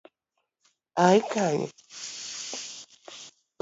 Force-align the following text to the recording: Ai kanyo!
Ai 1.05 1.19
kanyo! 1.31 1.67